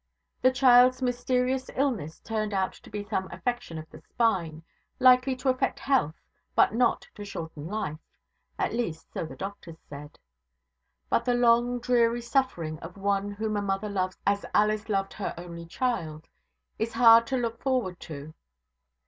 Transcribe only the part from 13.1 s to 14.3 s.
whom a mother loves